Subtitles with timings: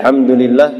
[0.00, 0.72] Alhamdulillah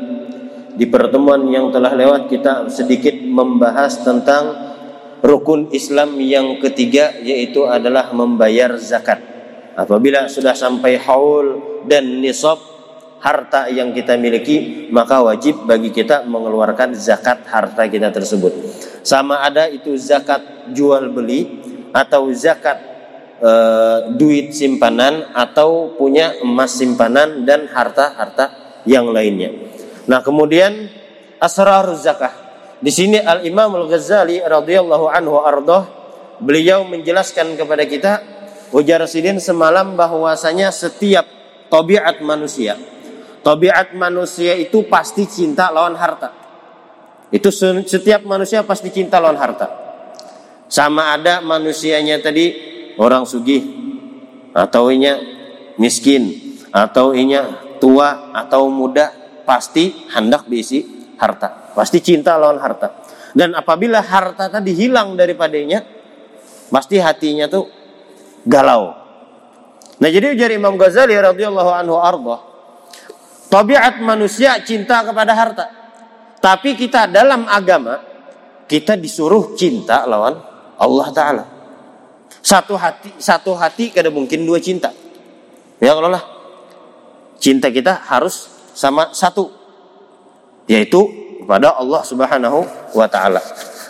[0.81, 4.73] di pertemuan yang telah lewat kita sedikit membahas tentang
[5.21, 9.21] rukun Islam yang ketiga yaitu adalah membayar zakat.
[9.77, 12.65] Apabila sudah sampai haul dan nisab
[13.21, 18.57] harta yang kita miliki maka wajib bagi kita mengeluarkan zakat harta kita tersebut.
[19.05, 21.61] Sama ada itu zakat jual beli
[21.93, 22.81] atau zakat
[23.37, 23.53] e,
[24.17, 29.55] duit simpanan atau punya emas simpanan dan harta-harta yang lainnya.
[30.11, 30.91] Nah, kemudian
[31.39, 32.35] asrar zakah.
[32.83, 35.87] Di sini Al Imam Al Ghazali radhiyallahu anhu ardoh
[36.43, 38.13] beliau menjelaskan kepada kita
[38.75, 41.29] ujar sidin semalam bahwasanya setiap
[41.71, 42.75] tabiat manusia
[43.41, 46.31] tabiat manusia itu pasti cinta lawan harta.
[47.31, 49.69] Itu setiap manusia pasti cinta lawan harta.
[50.71, 52.55] Sama ada manusianya tadi
[52.99, 53.65] orang sugih
[54.55, 55.19] atau inya
[55.79, 59.11] miskin atau inya tua atau muda
[59.49, 60.85] pasti hendak diisi
[61.17, 61.73] harta.
[61.75, 63.03] Pasti cinta lawan harta.
[63.35, 65.83] Dan apabila harta tadi hilang daripadanya
[66.71, 67.67] pasti hatinya tuh
[68.47, 68.95] galau.
[70.01, 72.37] Nah jadi ujar Imam Ghazali radhiyallahu anhu arba
[73.51, 75.67] tabiat manusia cinta kepada harta.
[76.41, 78.01] Tapi kita dalam agama
[78.65, 80.39] kita disuruh cinta lawan
[80.81, 81.45] Allah taala.
[82.41, 84.89] Satu hati, satu hati kada mungkin dua cinta.
[85.77, 86.40] Ya kalau lah.
[87.41, 89.49] Cinta kita harus sama satu.
[90.69, 91.03] Yaitu
[91.43, 92.63] kepada Allah Subhanahu
[92.95, 93.43] wa taala.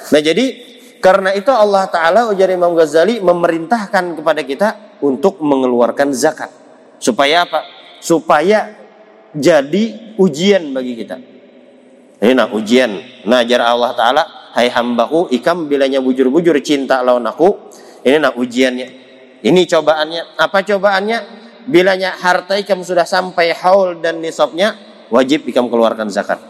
[0.08, 0.70] Nah, jadi
[1.02, 4.68] karena itu Allah taala ujar Imam Ghazali memerintahkan kepada kita
[5.04, 6.48] untuk mengeluarkan zakat.
[6.96, 7.66] Supaya apa?
[8.00, 8.72] Supaya
[9.36, 11.20] jadi ujian bagi kita.
[12.20, 13.24] Ini nah ujian.
[13.28, 14.22] Nah, jar Allah taala,
[14.56, 17.72] "Hai hambaku, ikam bilanya bujur-bujur cinta lawan aku,
[18.04, 18.88] ini nak ujiannya.
[19.40, 20.36] Ini cobaannya.
[20.36, 21.18] Apa cobaannya?
[21.68, 24.78] Bilanya harta ikam sudah sampai haul dan nisabnya,
[25.12, 26.40] wajib ikam keluarkan zakat.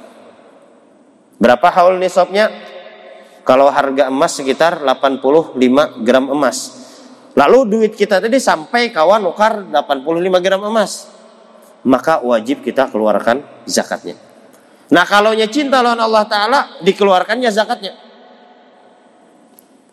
[1.41, 2.53] Berapa haul nisabnya?
[3.43, 5.57] Kalau harga emas sekitar 85
[6.05, 6.79] gram emas.
[7.35, 11.09] Lalu duit kita tadi sampai kawan ukar 85 gram emas.
[11.81, 14.21] Maka wajib kita keluarkan zakatnya.
[14.93, 17.97] Nah kalau cinta lawan Allah Ta'ala dikeluarkannya zakatnya.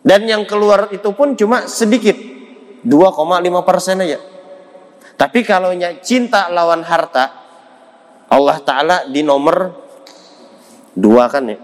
[0.04, 2.14] Dan yang keluar itu pun cuma sedikit.
[2.84, 4.18] 2,5 persen aja.
[5.18, 7.34] Tapi kalau cinta lawan harta,
[8.30, 9.74] Allah Ta'ala di nomor
[10.94, 11.58] dua kan ya.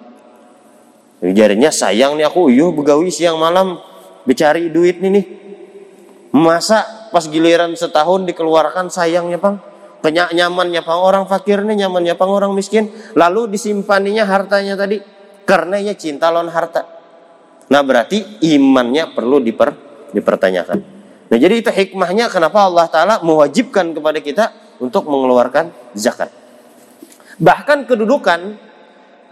[1.22, 3.78] Jarinya sayang nih aku, yuk begawi siang malam,
[4.26, 5.26] becari duit nih nih.
[6.34, 9.62] Masa pas giliran setahun dikeluarkan sayangnya pang?
[10.02, 12.90] Penyak nyamannya pang orang fakir nih, nyamannya pang orang miskin.
[13.14, 14.98] Lalu disimpaninya hartanya tadi.
[15.46, 16.84] Karena ya cinta lawan harta.
[17.70, 19.72] Nah berarti imannya perlu diper,
[20.12, 20.93] dipertanyakan.
[21.32, 24.44] Nah jadi itu hikmahnya kenapa Allah Ta'ala mewajibkan kepada kita
[24.80, 26.28] untuk mengeluarkan zakat.
[27.40, 28.60] Bahkan kedudukan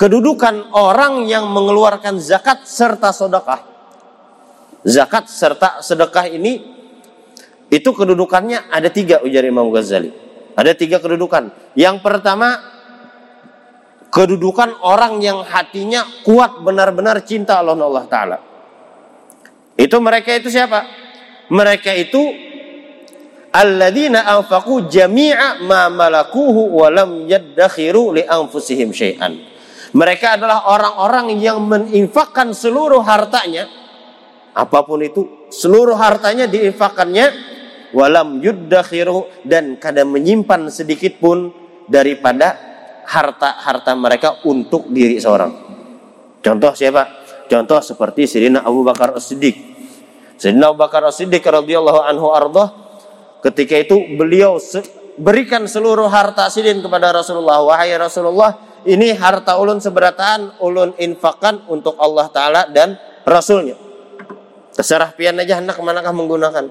[0.01, 3.61] kedudukan orang yang mengeluarkan zakat serta sedekah.
[4.83, 6.59] Zakat serta sedekah ini
[7.71, 10.11] itu kedudukannya ada tiga ujar Imam Ghazali.
[10.59, 11.55] Ada tiga kedudukan.
[11.79, 12.61] Yang pertama
[14.13, 18.39] kedudukan orang yang hatinya kuat benar-benar cinta Allah Allah Ta'ala.
[19.79, 21.02] Itu mereka itu siapa?
[21.53, 22.23] Mereka itu
[23.53, 29.37] alladzina anfaqu jami'a ma malakuhu wa lam yaddakhiru li anfusihim syai'an.
[29.93, 33.69] Mereka adalah orang-orang yang menginfakkan seluruh hartanya
[34.57, 37.53] apa pun itu, seluruh hartanya diinfakkannya
[37.93, 41.53] walam yuddakhiru dan kadang menyimpan sedikit pun
[41.89, 42.57] daripada
[43.05, 45.53] harta-harta mereka untuk diri seorang.
[46.41, 47.25] Contoh siapa?
[47.49, 49.82] Contoh seperti Sayyidina Abu Bakar As-Siddiq.
[50.43, 52.75] Sayyidina Abu Bakar As-Siddiq radhiyallahu anhu ardah
[53.47, 54.59] ketika itu beliau
[55.15, 57.63] berikan seluruh harta sidin kepada Rasulullah.
[57.63, 63.79] Wahai Rasulullah, ini harta ulun seberataan ulun infakan untuk Allah Ta'ala dan Rasulnya.
[64.75, 66.67] Terserah pian aja hendak manakah menggunakan.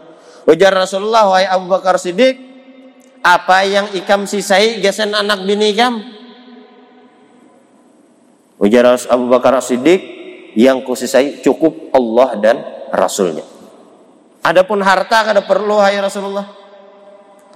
[0.51, 2.35] Ujar Rasulullah, wahai Abu Bakar Siddiq,
[3.23, 6.03] apa yang ikam sisai gesen anak bini ikam?
[8.59, 10.03] Ujar Abu Bakar As-Siddiq
[10.59, 12.57] yang kusisai cukup Allah dan
[12.91, 13.60] Rasulnya.
[14.41, 16.45] Adapun harta kada perlu hai Rasulullah.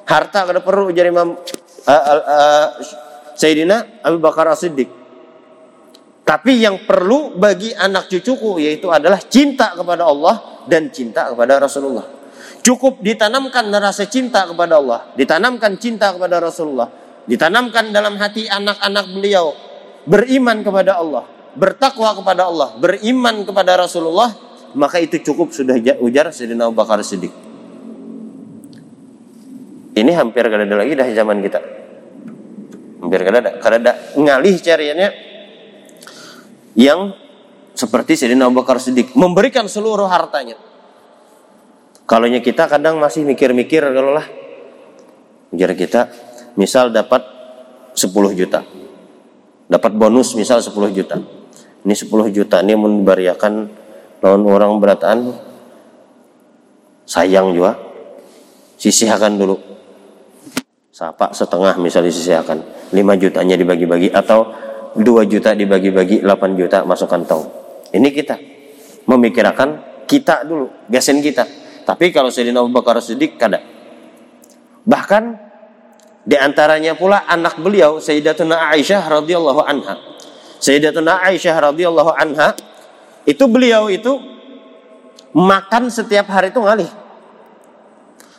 [0.05, 2.67] Harta kada perlu ujar Imam uh, uh, uh,
[3.33, 4.89] Sayyidina Abu Bakar As-Siddiq.
[6.25, 12.05] Tapi yang perlu bagi anak cucuku yaitu adalah cinta kepada Allah dan cinta kepada Rasulullah.
[12.65, 16.89] Cukup ditanamkan rasa cinta kepada Allah, ditanamkan cinta kepada Rasulullah,
[17.29, 19.53] ditanamkan dalam hati anak-anak beliau
[20.09, 24.33] beriman kepada Allah, bertakwa kepada Allah, beriman kepada Rasulullah,
[24.75, 27.31] maka itu cukup sudah ujar Sayyidina Abu Bakar Siddiq.
[29.95, 31.59] Ini hampir gak ada lagi dah zaman kita.
[33.05, 33.51] biar kada ada.
[33.63, 35.09] Kada ada ngalih cariannya
[36.75, 37.15] yang
[37.71, 39.15] seperti Sayyidina Abu Bakar Siddiq.
[39.15, 40.59] Memberikan seluruh hartanya.
[42.05, 44.27] Kalau kita kadang masih mikir-mikir kalau lah
[45.55, 46.01] ujar kita
[46.59, 47.23] misal dapat
[47.95, 48.67] 10 juta.
[49.65, 51.17] Dapat bonus misal 10 juta.
[51.87, 53.84] Ini 10 juta ini memberiakan
[54.25, 55.37] lawan orang berataan
[57.05, 57.77] sayang juga
[58.81, 59.53] sisihkan dulu.
[60.89, 64.49] Sapa setengah misalnya disisihkan 5 jutanya dibagi-bagi atau
[64.97, 67.45] 2 juta dibagi-bagi 8 juta masuk kantong.
[67.93, 68.35] Ini kita.
[69.05, 71.45] Memikirkan kita dulu gasen kita.
[71.85, 73.61] Tapi kalau Sayyidina Abu Bakar Siddiq kada.
[74.89, 75.23] Bahkan
[76.25, 80.01] di antaranya pula anak beliau Sayyidatuna Aisyah radhiyallahu anha.
[80.57, 82.57] Sayyidatuna Aisyah radhiyallahu anha
[83.25, 84.21] itu beliau itu
[85.35, 86.89] makan setiap hari itu ngalih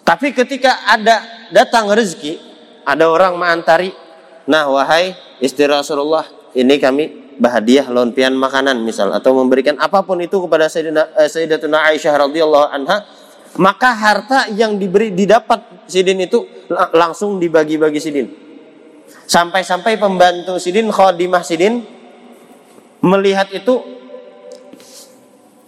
[0.06, 1.18] tapi ketika ada
[1.50, 2.38] datang rezeki,
[2.86, 3.90] ada orang mengantari,
[4.46, 6.22] nah wahai istri Rasulullah,
[6.54, 11.90] ini kami bahadiah lonpian makanan misal atau memberikan apa pun itu kepada Sayyidina, eh, Sayyidatuna
[11.90, 13.02] Aisyah radhiyallahu anha,
[13.58, 16.46] maka harta yang diberi didapat sidin itu
[16.94, 18.30] langsung dibagi-bagi sidin.
[19.26, 21.82] Sampai-sampai pembantu sidin, khodimah sidin
[23.02, 23.82] melihat itu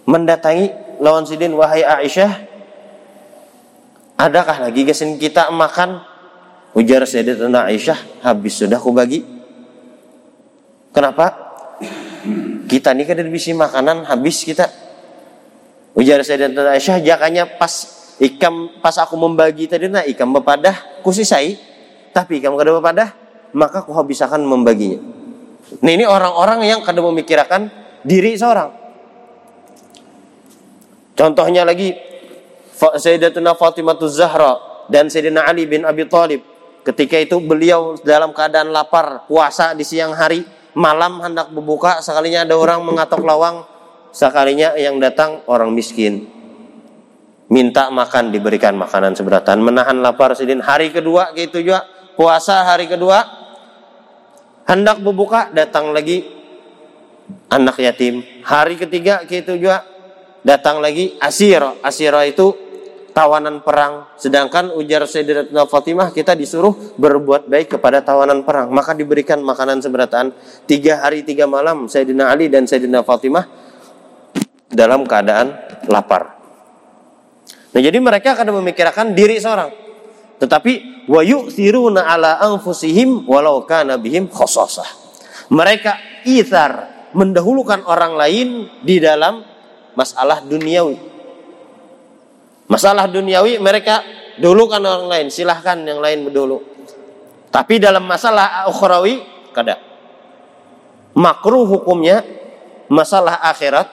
[0.09, 2.49] mendatangi lawan sidin wahai Aisyah
[4.19, 6.03] Adakah lagi kesin kita makan?
[6.75, 9.23] Ujar Sayyidatuna Aisyah, habis sudah aku bagi.
[10.91, 11.55] Kenapa?
[12.67, 14.67] Kita ini kan bisa makanan habis kita.
[15.95, 17.71] Ujar Sayyidatuna Aisyah, jakanya pas
[18.19, 21.55] ikam pas aku membagi tadi nah ikam bepadah kusisai
[22.11, 23.15] tapi ikam kada bepadah
[23.55, 24.99] maka aku habisakan membaginya.
[25.79, 27.71] Nah ini orang-orang yang kada memikirkan
[28.03, 28.78] diri seorang.
[31.19, 31.91] Contohnya lagi
[32.79, 34.55] Sayyidatuna Fatimah Zahra
[34.87, 36.39] dan Sayyidina Ali bin Abi Thalib.
[36.87, 40.47] Ketika itu beliau dalam keadaan lapar, puasa di siang hari,
[40.79, 43.67] malam hendak berbuka, sekalinya ada orang mengatok lawang,
[44.15, 46.23] sekalinya yang datang orang miskin.
[47.51, 50.63] Minta makan diberikan makanan seberatan, menahan lapar sidin.
[50.63, 51.83] Hari kedua gitu juga,
[52.15, 53.27] puasa hari kedua,
[54.71, 56.23] hendak berbuka datang lagi
[57.51, 58.23] anak yatim.
[58.47, 59.98] Hari ketiga gitu juga
[60.49, 61.61] datang lagi asir.
[61.85, 62.57] Asir itu
[63.13, 64.09] tawanan perang.
[64.17, 68.73] Sedangkan ujar Sayyidatuna Fatimah kita disuruh berbuat baik kepada tawanan perang.
[68.73, 70.33] Maka diberikan makanan seberataan
[70.65, 73.45] tiga hari tiga malam Sayyidina Ali dan Sayyidina Fatimah
[74.73, 75.53] dalam keadaan
[75.85, 76.41] lapar.
[77.69, 79.69] Nah jadi mereka akan memikirkan diri seorang.
[80.41, 84.87] Tetapi wa yu'thiruna ala anfusihim walau kana bihim khososah.
[85.53, 88.47] Mereka ithar mendahulukan orang lain
[88.85, 89.48] di dalam
[89.99, 91.09] masalah duniawi
[92.69, 94.05] Masalah duniawi mereka
[94.37, 96.61] dulu kan orang lain, silahkan yang lain dulu.
[97.49, 99.81] Tapi dalam masalah ukhrawi kada.
[101.17, 102.21] Makruh hukumnya
[102.85, 103.89] masalah akhirat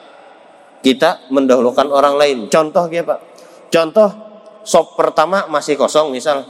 [0.84, 2.38] kita mendahulukan orang lain.
[2.52, 3.18] Contoh ya Pak.
[3.72, 4.12] Contoh
[4.60, 6.44] sop pertama masih kosong misal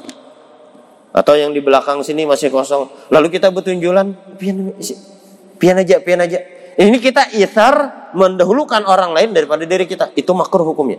[1.14, 2.90] atau yang di belakang sini masih kosong.
[3.14, 4.74] Lalu kita bertunjulan pian
[5.62, 6.42] pian aja, pian aja.
[6.74, 10.16] Ini kita ithar mendahulukan orang lain daripada diri kita.
[10.16, 10.98] Itu makruh hukumnya.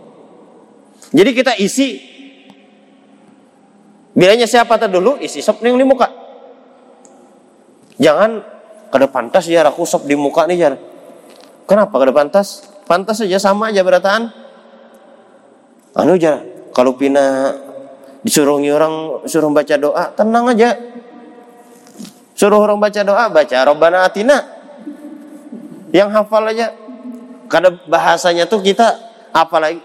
[1.10, 2.18] Jadi kita isi
[4.18, 6.10] Bilanya siapa dulu isi sop nih di muka.
[8.02, 8.42] Jangan
[8.90, 10.74] kada pantas ya aku sop di muka nih jar.
[11.70, 12.66] Kenapa kada pantas?
[12.90, 14.34] Pantas saja sama aja berataan.
[15.94, 16.42] Anu jar,
[16.74, 17.54] kalau pina
[18.26, 20.74] disuruh orang suruh baca doa, tenang aja.
[22.34, 24.38] Suruh orang baca doa, baca Robbana Atina.
[25.94, 26.74] Yang hafal aja.
[27.48, 28.96] Kada bahasanya tuh kita
[29.32, 29.80] apalagi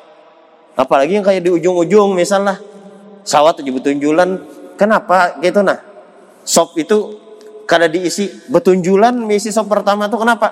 [0.74, 2.58] Apalagi yang kayak di ujung-ujung misalnya
[3.22, 4.41] sawat tujuh betunjulan,
[4.74, 5.77] kenapa gitu nah?
[6.41, 7.22] Sop itu
[7.70, 10.50] kada diisi betunjulan misi sop pertama tuh kenapa?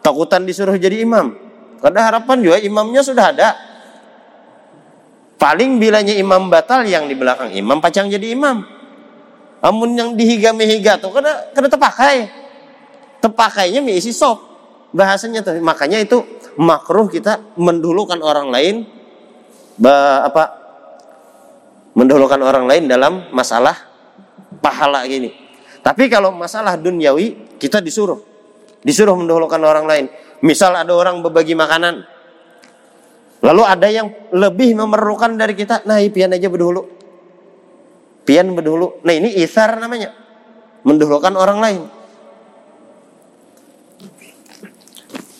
[0.00, 1.36] Takutan disuruh jadi imam.
[1.78, 3.48] Kada harapan juga imamnya sudah ada.
[5.38, 8.64] Paling bilanya imam batal yang di belakang imam pacang jadi imam.
[9.60, 12.32] Amun yang dihiga mehiga tuh kada kada terpakai.
[13.20, 14.47] Terpakainya misi sop.
[14.94, 16.24] Bahasanya tuh makanya itu
[16.56, 18.88] makruh kita mendulukan orang lain
[19.84, 20.58] apa
[21.94, 23.74] mendahulukan orang lain dalam masalah
[24.64, 25.34] pahala gini.
[25.84, 28.18] Tapi kalau masalah duniawi kita disuruh
[28.82, 30.06] disuruh mendahulukan orang lain.
[30.38, 32.06] Misal ada orang berbagi makanan,
[33.42, 36.86] lalu ada yang lebih memerlukan dari kita, nah pian aja berdahulu.
[38.22, 39.02] Pian berdahulu.
[39.02, 40.14] Nah ini isar namanya,
[40.86, 41.82] mendahulukan orang lain.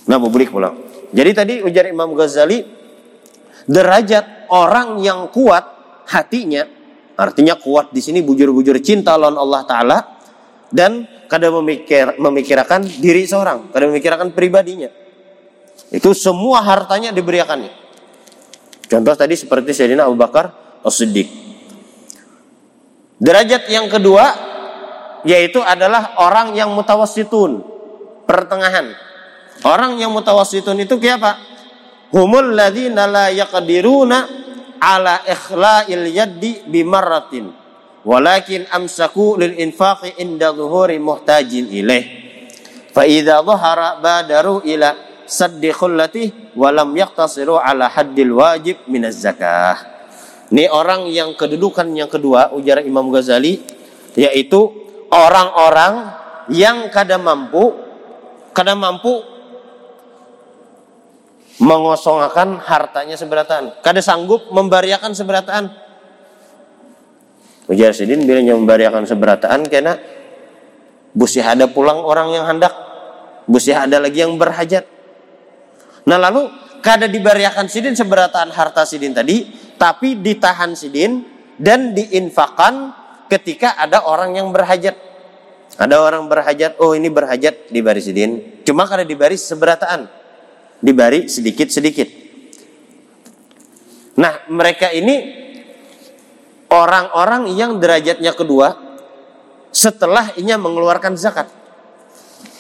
[0.08, 0.74] Nah, publik pulang.
[1.12, 2.64] Jadi tadi ujar Imam Ghazali,
[3.68, 5.64] derajat orang yang kuat
[6.08, 6.64] hatinya,
[7.16, 9.98] artinya kuat di sini bujur-bujur cinta lawan Allah Taala,
[10.72, 14.88] dan kada memikir, memikirkan diri seorang, kada memikirkan pribadinya.
[15.92, 17.72] Itu semua hartanya diberikannya.
[18.88, 21.28] Contoh tadi seperti Sayyidina Abu Bakar As-Siddiq.
[23.20, 24.48] Derajat yang kedua
[25.26, 27.60] yaitu adalah orang yang mutawassitun,
[28.24, 29.07] pertengahan.
[29.66, 31.32] Orang yang mutawassitun itu kayak apa?
[32.14, 34.18] Humul ladzina la yaqdiruna
[34.78, 37.50] ala ikhla'il yaddi bimarratin.
[38.06, 42.28] Walakin amsaku lil infaqi inda zuhuri muhtajin ilaih
[42.94, 49.76] fa idza dhahara badaru ila saddi khullati wa lam yaqtasiru ala haddil wajib minaz zakah.
[50.48, 53.60] Ini orang yang kedudukan yang kedua ujar Imam Ghazali
[54.16, 54.72] yaitu
[55.12, 56.10] orang-orang
[56.48, 57.76] yang kada mampu
[58.56, 59.20] kada mampu
[61.58, 63.82] mengosongkan hartanya seberataan.
[63.82, 65.70] Kada sanggup membariakan seberataan.
[67.68, 70.00] Ujar sidin bilanya membariakan seberataan karena
[71.12, 72.72] busi ada pulang orang yang hendak
[73.44, 74.88] busi ada lagi yang berhajat.
[76.08, 76.48] Nah lalu
[76.80, 81.20] kada dibariakan sidin seberataan harta sidin tadi tapi ditahan sidin
[81.60, 82.94] dan diinfakan
[83.28, 84.96] ketika ada orang yang berhajat.
[85.76, 88.64] Ada orang berhajat oh ini berhajat di baris sidin.
[88.64, 90.17] Cuma kada di baris seberataan
[90.78, 92.08] dibari sedikit-sedikit.
[94.18, 95.46] Nah, mereka ini
[96.70, 98.74] orang-orang yang derajatnya kedua
[99.70, 101.46] setelah inya mengeluarkan zakat.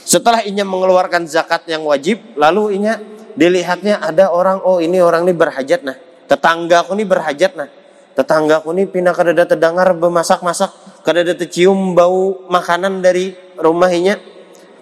[0.08, 2.96] Setelah inya mengeluarkan zakat yang wajib, lalu inya
[3.36, 5.96] dilihatnya ada orang, oh ini orang ini berhajat nah.
[6.30, 7.68] Tetanggaku ini berhajat nah.
[8.16, 14.18] Tetanggaku ini pindah kadada terdengar bemasak-masak, kadada tercium bau makanan dari rumahnya.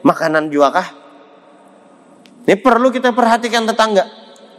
[0.07, 1.06] Makanan juakah?
[2.47, 4.07] Ini perlu kita perhatikan tetangga.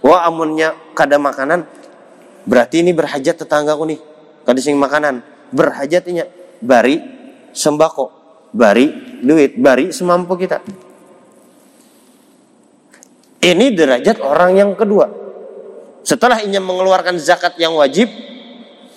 [0.03, 1.63] Wah amunnya kada makanan,
[2.43, 3.99] berarti ini berhajat tetanggaku nih.
[4.43, 5.23] Kada sing makanan,
[5.55, 6.27] berhajat ini
[6.59, 6.99] bari
[7.55, 8.11] sembako,
[8.51, 10.59] bari duit, bari semampu kita.
[13.39, 15.07] Ini derajat orang yang kedua.
[16.03, 18.11] Setelah inya mengeluarkan zakat yang wajib,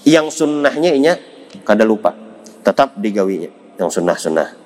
[0.02, 1.14] yang sunnahnya inya
[1.62, 2.14] kada lupa.
[2.66, 4.58] Tetap digawinya yang sunnah-sunnah.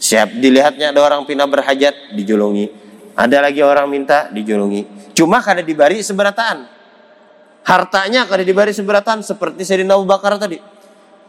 [0.00, 2.79] Siap dilihatnya ada orang pindah berhajat, dijulungi
[3.20, 5.12] ada lagi orang minta dijulungi.
[5.12, 6.64] Cuma kada dibari seberataan.
[7.68, 10.56] Hartanya kada dibari seberataan seperti Sayyidina Abu Bakar tadi.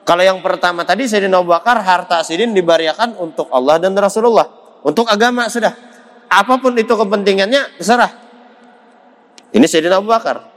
[0.08, 4.48] Kalau yang pertama tadi Sayyidina Abu Bakar harta sidin dibariakan untuk Allah dan Rasulullah.
[4.88, 5.76] Untuk agama sudah.
[6.32, 8.12] Apa pun itu kepentingannya terserah.
[9.52, 10.48] Ini Sayyidina Abu Bakar.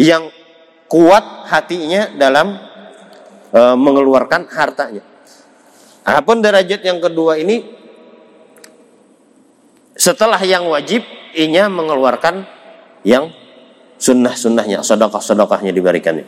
[0.00, 0.32] Yang
[0.88, 2.56] kuat hatinya dalam
[3.52, 5.04] e, mengeluarkan hartanya.
[6.00, 7.85] Apa pun derajat yang kedua ini
[10.06, 11.02] setelah yang wajib,
[11.34, 12.46] inya mengeluarkan
[13.02, 13.34] yang
[13.98, 16.22] sunnah-sunnahnya, sodokah-sodokahnya diberikannya.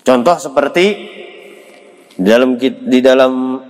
[0.00, 0.86] Contoh seperti
[2.16, 3.60] di dalam di dalam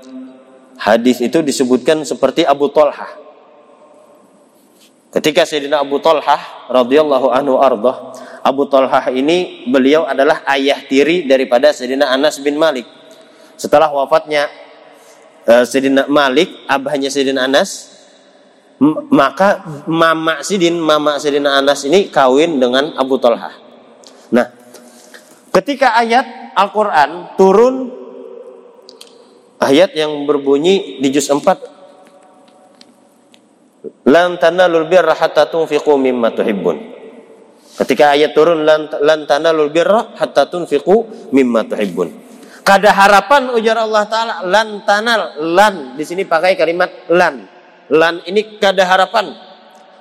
[0.79, 3.27] hadis itu disebutkan seperti Abu Talha.
[5.11, 8.15] Ketika Sayyidina Abu Talha radhiyallahu anhu ardah,
[8.47, 12.85] Abu Talha ini beliau adalah ayah tiri daripada Sayyidina Anas bin Malik.
[13.57, 14.66] Setelah wafatnya
[15.47, 17.95] uh, Sayyidina Malik, abahnya Sayyidina Anas,
[19.09, 23.55] maka mama Sidin, mama Sayyidina Anas ini kawin dengan Abu Talha.
[24.35, 24.47] Nah,
[25.55, 27.75] ketika ayat Al-Quran turun
[29.63, 31.77] ayat yang berbunyi di juz 4
[34.07, 36.79] Lan tanalul birra hatta tunfiqu mimma tuhibbun.
[37.77, 42.26] Ketika ayat turun lan, lan tanalul birra hatta tunfiqu mimma tuhibbun.
[42.67, 45.95] Kada harapan ujar Allah Ta'ala lan tanal lan.
[45.95, 47.47] Di sini pakai kalimat lan.
[47.95, 49.31] Lan ini kada harapan.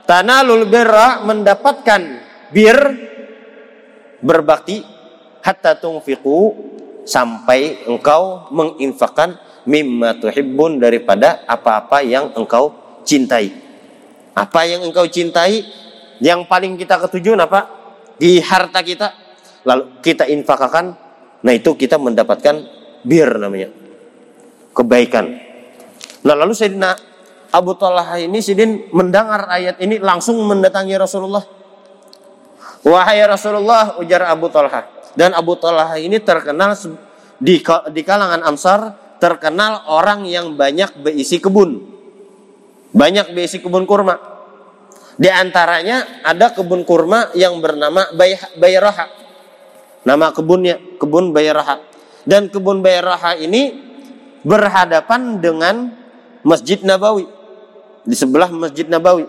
[0.10, 2.02] Tanalul birra mendapatkan
[2.50, 2.78] bir
[4.26, 4.82] berbakti
[5.46, 6.58] hatta tungfiqu
[7.06, 9.38] sampai engkau menginfakkan
[9.70, 12.74] mimma tuhibbun daripada apa-apa yang engkau
[13.06, 13.54] cintai.
[14.34, 15.62] Apa yang engkau cintai?
[16.18, 17.70] Yang paling kita ketujuan apa?
[18.18, 19.14] Di harta kita.
[19.70, 21.05] Lalu kita infakakan
[21.46, 22.66] Nah itu kita mendapatkan
[23.06, 23.70] bir namanya.
[24.74, 25.26] Kebaikan.
[26.26, 26.98] Nah lalu Sayyidina
[27.54, 31.46] Abu Talha ini Sidin mendengar ayat ini langsung mendatangi Rasulullah.
[32.82, 34.90] Wahai Rasulullah ujar Abu Talha.
[35.14, 36.76] Dan Abu Talha ini terkenal
[37.40, 37.62] di,
[37.94, 38.80] di kalangan Ansar
[39.22, 41.94] terkenal orang yang banyak berisi kebun.
[42.92, 44.18] Banyak berisi kebun kurma.
[45.16, 48.12] Di antaranya ada kebun kurma yang bernama
[48.60, 49.25] Bayraha.
[50.06, 51.82] Nama kebunnya kebun Bayraha.
[52.24, 53.74] Dan kebun Bayraha ini
[54.46, 55.92] berhadapan dengan
[56.46, 57.26] Masjid Nabawi.
[58.06, 59.26] Di sebelah Masjid Nabawi.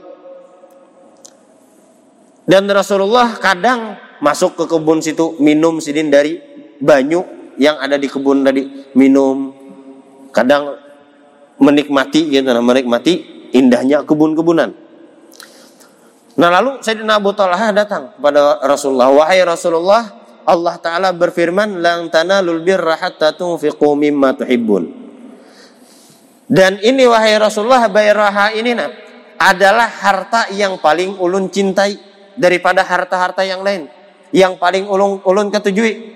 [2.47, 6.39] Dan Rasulullah kadang masuk ke kebun situ minum sidin dari
[6.81, 7.25] banyu
[7.57, 9.53] yang ada di kebun tadi minum
[10.33, 10.77] kadang
[11.57, 14.77] menikmati gitu nah menikmati indahnya kebun-kebunan
[16.37, 22.63] nah lalu Sayyidina Abu Talha datang kepada Rasulullah wahai Rasulullah Allah taala berfirman lang tanalul
[22.63, 25.05] birra hatta tunfiqu mimma tuhibbun.
[26.47, 28.87] Dan ini wahai Rasulullah bayraha ini nah
[29.43, 31.99] adalah harta yang paling ulun cintai
[32.39, 33.91] daripada harta-harta yang lain.
[34.31, 36.15] Yang paling ulun ulun ketujui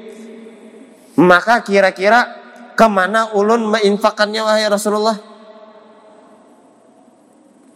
[1.18, 2.38] maka kira-kira
[2.78, 5.18] ke mana ulun menginfakannya wahai Rasulullah?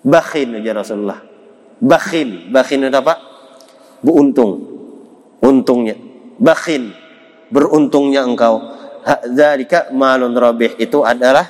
[0.07, 1.19] Bakhil ya Rasulullah.
[1.83, 2.55] Bakhil.
[2.55, 3.19] Bakhil apa?
[4.07, 4.71] Beruntung
[5.43, 6.04] untungnya
[6.41, 6.95] bakhil.
[7.53, 8.61] Beruntungnya engkau.
[9.05, 10.79] Dzalika malun rabih.
[10.81, 11.45] Itu adalah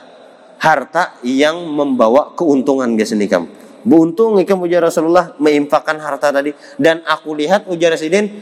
[0.59, 3.47] harta yang membawa keuntungan ke sini kamu.
[3.85, 6.57] Buntung ikam ujar Rasulullah menginfakkan harta tadi.
[6.81, 8.33] Dan aku lihat ujar Sidin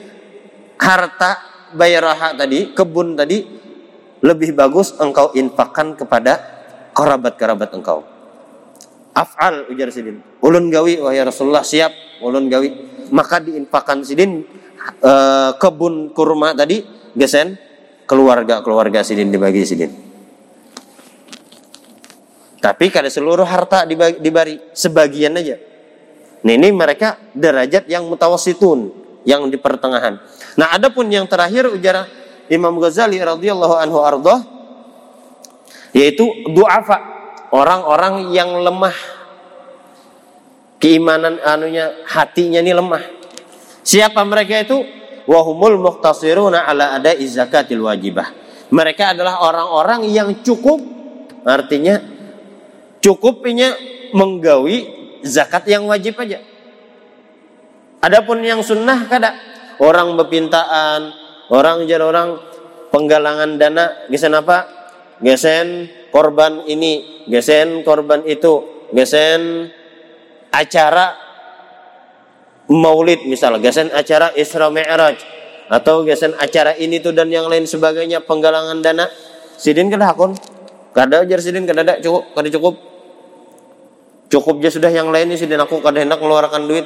[0.79, 1.39] harta
[1.75, 3.43] bayaraha tadi kebun tadi
[4.23, 6.39] lebih bagus engkau infakkan kepada
[6.95, 8.07] kerabat-kerabat engkau.
[9.13, 11.93] Af'al ujar sidin ulun gawi wahai Rasulullah siap.
[12.23, 12.71] Ulun gawi.
[13.13, 14.47] Maka diinfakkan sidin
[15.03, 15.13] e,
[15.59, 16.83] kebun kurma tadi
[17.15, 17.59] gesen?
[18.03, 19.91] Keluarga-keluarga sidin dibagi sidin.
[22.63, 25.59] Tapi kada seluruh harta dibagi, dibari sebagian aja.
[26.43, 28.91] Nah ini mereka derajat yang mutawasitun
[29.23, 30.19] yang di pertengahan.
[30.59, 32.07] Nah adapun yang terakhir ujar
[32.51, 34.39] Imam Ghazali radhiyallahu anhu ardoh
[35.95, 37.01] yaitu duafa
[37.55, 38.95] orang-orang yang lemah.
[40.83, 43.22] Keimanan anunya hatinya ini lemah
[43.83, 44.83] siapa mereka itu?
[45.23, 48.35] Wahumul muqtasiruna ala ada zakatil wajibah.
[48.73, 50.83] Mereka adalah orang-orang yang cukup
[51.47, 52.01] artinya
[53.03, 53.75] cukupnya
[54.15, 54.89] menggawi
[55.23, 56.43] zakat yang wajib aja.
[58.03, 59.31] Adapun yang sunnah kada?
[59.79, 61.11] Orang berpintaan
[61.51, 62.39] orang jadi orang
[62.91, 64.67] penggalangan dana gesen apa?
[65.23, 69.71] Gesen korban ini, gesen korban itu, gesen
[70.51, 71.15] acara
[72.71, 75.19] maulid misalnya, gesen acara Isra Mi'raj
[75.73, 79.07] atau gesen acara ini tuh dan yang lain sebagainya penggalangan dana.
[79.57, 80.35] Sidin kada hakun.
[80.93, 82.75] Kada ajar sidin kada ada cukup, kada cukup.
[84.29, 86.85] Cukup aja sudah yang lain ini sidin aku kada hendak mengeluarkan duit.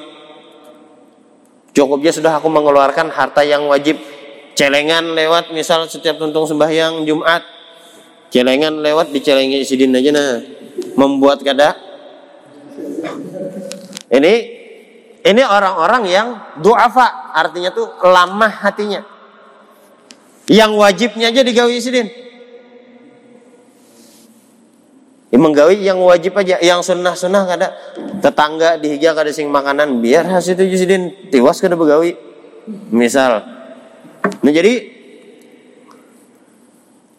[1.74, 3.98] Cukup aja sudah aku mengeluarkan harta yang wajib.
[4.56, 7.56] Celengan lewat misal setiap tuntung sembahyang Jumat
[8.30, 10.42] celengan lewat dicelengi sidin aja nah
[10.98, 11.72] membuat kada
[14.10, 14.55] ini
[15.26, 16.28] ini orang-orang yang
[16.62, 19.02] duafa artinya tuh lamah hatinya.
[20.46, 22.06] Yang wajibnya aja digawi sidin.
[25.34, 27.68] Ya, menggawi yang wajib aja yang sunnah-sunnah kada.
[28.22, 31.10] Tetangga dihiga kada sing makanan biar hasil itu sidin.
[31.34, 32.14] Tiwas kada begawi.
[32.94, 33.42] Misal.
[34.22, 34.94] Nah jadi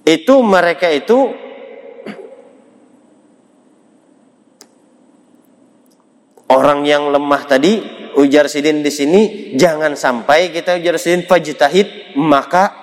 [0.08, 1.36] itu mereka itu
[6.48, 9.21] orang yang lemah tadi ujar sidin di sini
[9.53, 12.73] jangan sampai kita ujar sidin fajtahid maka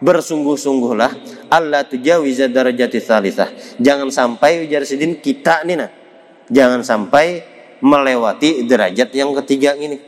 [0.00, 1.10] bersungguh-sungguhlah
[1.52, 5.90] Allah tujawiza darajati thalithah jangan sampai ujar sidin kita nih nah
[6.48, 7.44] jangan sampai
[7.84, 10.00] melewati derajat yang ketiga ini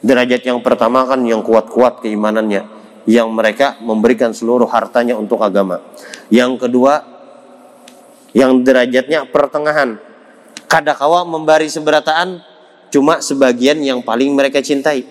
[0.00, 2.76] derajat yang pertama kan yang kuat-kuat keimanannya
[3.06, 5.80] yang mereka memberikan seluruh hartanya untuk agama.
[6.28, 7.06] Yang kedua,
[8.34, 10.02] yang derajatnya pertengahan.
[10.66, 12.42] Kadakawa memberi seberataan
[12.96, 15.04] cuma sebagian yang paling mereka cintai.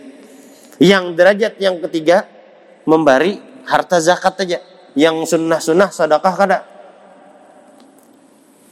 [0.81, 2.25] Yang derajat yang ketiga
[2.89, 3.37] memberi
[3.69, 4.57] harta zakat saja.
[4.97, 6.59] Yang sunnah-sunnah sedekah kada.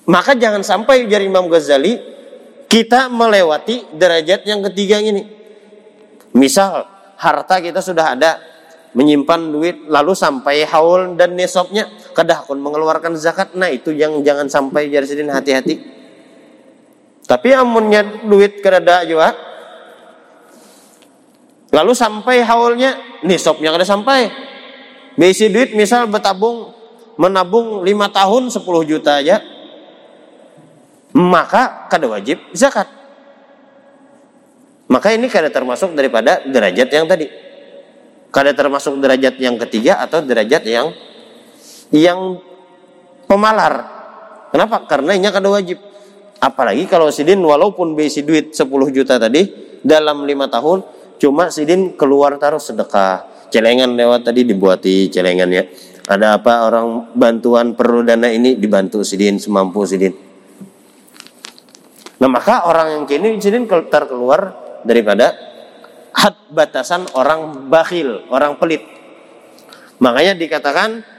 [0.09, 2.01] Maka jangan sampai dari Imam Ghazali
[2.65, 5.29] kita melewati derajat yang ketiga ini.
[6.33, 6.89] Misal
[7.21, 8.41] harta kita sudah ada
[8.97, 11.85] menyimpan duit lalu sampai haul dan nisabnya
[12.17, 15.81] kedah pun mengeluarkan zakat nah itu yang jangan sampai jadi sedin hati-hati
[17.33, 19.33] tapi amunnya duit kerada juga
[21.73, 24.29] lalu sampai haulnya nisabnya kada sampai
[25.17, 26.69] besi duit misal bertabung
[27.17, 29.41] menabung lima tahun 10 juta aja
[31.17, 32.85] maka kada wajib zakat
[34.85, 37.25] maka ini kada termasuk daripada derajat yang tadi
[38.29, 40.93] kada termasuk derajat yang ketiga atau derajat yang
[41.93, 42.41] yang
[43.29, 43.73] pemalar.
[44.49, 44.89] Kenapa?
[44.89, 45.77] Karena ini kada wajib.
[46.43, 49.47] Apalagi kalau sidin walaupun besi duit 10 juta tadi
[49.79, 50.83] dalam lima tahun
[51.15, 53.47] cuma sidin keluar taruh sedekah.
[53.47, 55.71] Celengan lewat tadi dibuati celengannya.
[56.03, 60.11] Ada apa orang bantuan perlu dana ini dibantu sidin semampu sidin.
[62.19, 64.51] Nah maka orang yang kini sidin terkeluar
[64.83, 65.31] daripada
[66.11, 68.83] had batasan orang bakhil, orang pelit.
[70.03, 71.13] Makanya dikatakan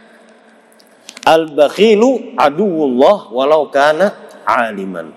[1.25, 5.13] Al-bakhilu aduwullah walau kana aliman.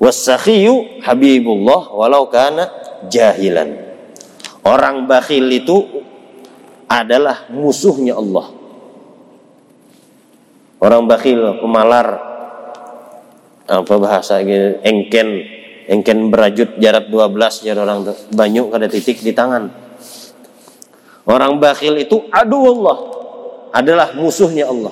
[0.00, 2.72] Wasakhiyu habibullah walau kana
[3.12, 3.76] jahilan.
[4.64, 5.84] Orang bakhil itu
[6.88, 8.48] adalah musuhnya Allah.
[10.80, 12.08] Orang bakhil, pemalar,
[13.68, 15.44] apa bahasa gitu, engken,
[15.86, 19.68] engken berajut jarak 12 jar orang banyak kada titik di tangan.
[21.28, 22.98] Orang bakhil itu aduh Allah
[23.70, 24.90] adalah musuhnya Allah.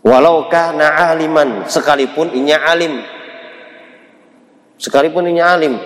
[0.00, 3.04] Walau kana aliman sekalipun inya alim.
[4.80, 5.76] Sekalipun inya alim.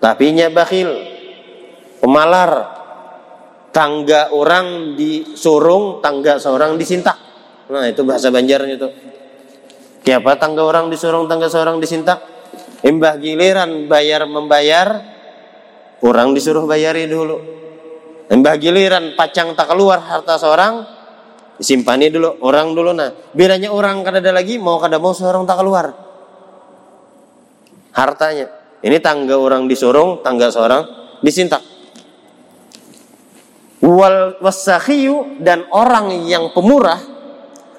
[0.00, 0.90] Tapi inya bakhil.
[2.00, 2.76] Pemalar.
[3.76, 7.12] Tangga orang disurung, tangga seorang disintak.
[7.68, 8.88] Nah, itu bahasa Banjarnya itu.
[10.00, 12.24] Siapa tangga orang disurung, tangga seorang disintak?
[12.80, 14.96] Imbah giliran bayar membayar,
[16.00, 17.36] orang disuruh bayari dulu.
[18.32, 20.95] Imbah giliran pacang tak keluar harta seorang,
[21.56, 23.12] Simpani dulu orang dulu nah.
[23.32, 25.86] Bedanya orang kada ada lagi mau kada mau seorang tak keluar.
[27.96, 28.46] Hartanya.
[28.84, 30.84] Ini tangga orang disorong, tangga seorang
[31.24, 31.64] disintak.
[33.80, 37.16] Wal wasakhiyu dan orang yang pemurah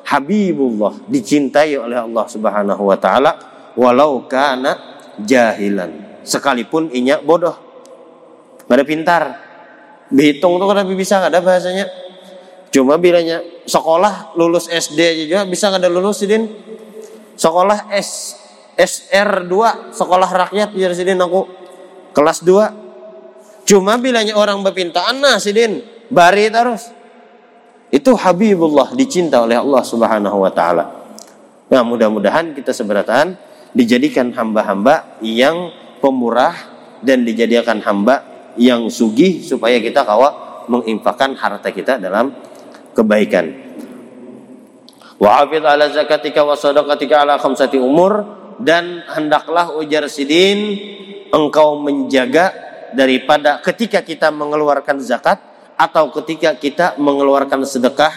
[0.07, 3.31] Habibullah dicintai oleh Allah Subhanahu wa taala
[3.75, 4.79] walau kana
[5.19, 7.55] jahilan sekalipun inya bodoh.
[8.67, 9.23] Ada pintar.
[10.07, 12.06] Berhitung tuh kada bisa ada bahasanya
[12.71, 16.47] Cuma bilanya sekolah lulus SD juga bisa ada lulus sidin.
[17.37, 18.35] Sekolah S
[18.77, 19.53] SR2
[19.93, 21.47] sekolah rakyat ya sidin aku
[22.13, 23.67] kelas 2.
[23.67, 26.93] Cuma bilanya orang berpintaan nah sidin bari terus.
[27.87, 30.85] Itu Habibullah dicinta oleh Allah Subhanahu wa taala.
[31.67, 33.35] Nah, mudah-mudahan kita seberatan
[33.75, 36.55] dijadikan hamba-hamba yang pemurah
[37.03, 38.23] dan dijadikan hamba
[38.55, 42.31] yang sugih supaya kita kawa menginfakkan harta kita dalam
[42.97, 43.53] kebaikan.
[45.21, 48.25] Wa hafid ala zakatika wa sadaqatika ala khamsati umur
[48.57, 50.77] dan hendaklah ujar sidin
[51.29, 52.53] engkau menjaga
[52.97, 55.37] daripada ketika kita mengeluarkan zakat
[55.77, 58.13] atau ketika kita mengeluarkan sedekah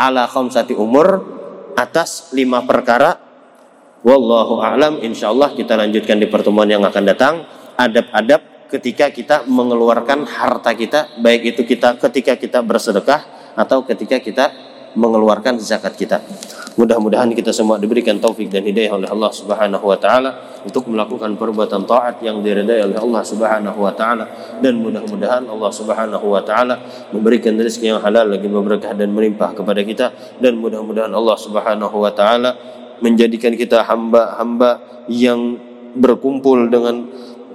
[0.00, 1.20] ala khamsati umur
[1.76, 3.20] atas lima perkara.
[4.04, 5.00] Wallahu a'lam.
[5.00, 7.34] Insyaallah kita lanjutkan di pertemuan yang akan datang.
[7.80, 14.50] Adab-adab ketika kita mengeluarkan harta kita baik itu kita ketika kita bersedekah atau ketika kita
[14.94, 16.22] mengeluarkan zakat kita.
[16.74, 21.86] Mudah-mudahan kita semua diberikan taufik dan hidayah oleh Allah Subhanahu wa taala untuk melakukan perbuatan
[21.86, 24.26] taat yang diridai oleh Allah Subhanahu wa taala
[24.58, 26.82] dan mudah-mudahan Allah Subhanahu wa taala
[27.14, 30.06] memberikan rezeki yang halal lagi berkah dan melimpah kepada kita
[30.42, 32.58] dan mudah-mudahan Allah Subhanahu wa taala
[32.98, 35.58] menjadikan kita hamba-hamba yang
[35.94, 37.06] berkumpul dengan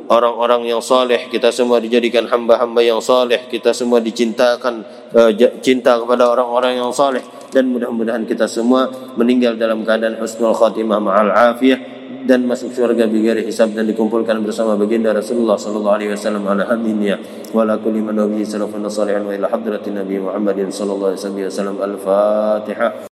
[0.09, 6.33] orang-orang yang saleh kita semua dijadikan hamba-hamba yang saleh kita semua dicintakan uh, cinta kepada
[6.33, 7.21] orang-orang yang saleh.
[7.49, 11.97] Dan mudah-mudahan kita semua meninggal dalam keadaan husnul khatimah ma'al afiyah
[12.29, 17.17] dan masuk surga bigari hisab dan dikumpulkan bersama baginda Rasulullah sallallahu alaihi wasallam ala hadiniya
[17.55, 21.77] wa ala kulli man nabiy sallallahu alaihi wa ila hadratin nabi Muhammadin sallallahu alaihi wasallam.
[21.81, 23.08] Al-fatihah